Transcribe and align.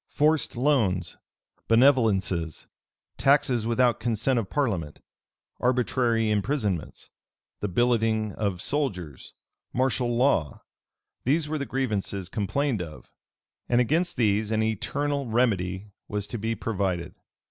Forced 0.09 0.55
loans, 0.57 1.17
benevolences, 1.67 2.65
taxes 3.17 3.67
without 3.67 3.99
consent 3.99 4.39
of 4.39 4.49
parliament, 4.49 4.99
arbitrary 5.59 6.31
imprisonments, 6.31 7.11
the 7.59 7.67
billeting 7.67 8.31
of 8.31 8.63
soldiers, 8.63 9.33
martial 9.73 10.17
law; 10.17 10.63
these 11.23 11.47
were 11.47 11.59
the 11.59 11.67
grievances 11.67 12.29
complained 12.29 12.81
of, 12.81 13.11
and 13.69 13.79
against 13.79 14.17
these 14.17 14.49
an 14.49 14.63
eternal 14.63 15.27
remedy 15.27 15.91
was 16.07 16.25
to 16.25 16.39
be 16.39 16.55
provided. 16.55 17.13